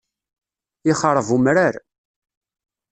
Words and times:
Yexṛeb 0.87 1.27
umrar. 1.35 1.75